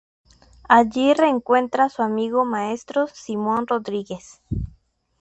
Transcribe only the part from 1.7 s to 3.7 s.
a su antiguo maestro Simón